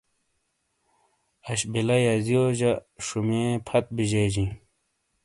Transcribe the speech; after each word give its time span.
اش 1.49 1.61
بلہ 1.71 1.97
یازیو 2.05 2.43
جہ 2.59 2.71
شمیۓ 3.05 3.49
فت 3.67 3.85
بیجےجیں۔ 3.95 4.51